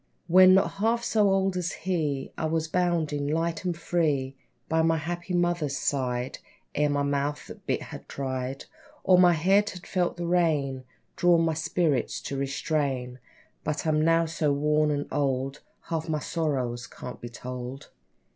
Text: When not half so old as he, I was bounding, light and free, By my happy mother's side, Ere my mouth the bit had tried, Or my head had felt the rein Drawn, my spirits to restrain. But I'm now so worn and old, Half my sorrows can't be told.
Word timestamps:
When 0.25 0.55
not 0.55 0.71
half 0.79 1.03
so 1.03 1.29
old 1.29 1.55
as 1.55 1.73
he, 1.73 2.31
I 2.35 2.45
was 2.47 2.67
bounding, 2.67 3.27
light 3.27 3.63
and 3.65 3.77
free, 3.77 4.35
By 4.67 4.81
my 4.81 4.97
happy 4.97 5.35
mother's 5.35 5.77
side, 5.77 6.39
Ere 6.73 6.89
my 6.89 7.03
mouth 7.03 7.45
the 7.45 7.53
bit 7.53 7.83
had 7.83 8.09
tried, 8.09 8.65
Or 9.03 9.19
my 9.19 9.33
head 9.33 9.69
had 9.69 9.85
felt 9.85 10.17
the 10.17 10.25
rein 10.25 10.85
Drawn, 11.15 11.43
my 11.45 11.53
spirits 11.53 12.19
to 12.21 12.35
restrain. 12.35 13.19
But 13.63 13.85
I'm 13.85 14.03
now 14.03 14.25
so 14.25 14.51
worn 14.51 14.89
and 14.89 15.07
old, 15.11 15.59
Half 15.81 16.09
my 16.09 16.17
sorrows 16.17 16.87
can't 16.87 17.21
be 17.21 17.29
told. 17.29 17.89